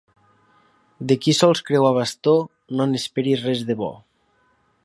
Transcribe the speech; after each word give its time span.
De 1.11 1.17
qui 1.25 1.35
sols 1.41 1.61
creu 1.69 1.87
a 1.89 1.93
bastó, 1.99 2.35
no 2.79 2.91
n'esperis 2.93 3.45
res 3.49 3.63
de 3.69 3.81
bo. 3.83 3.95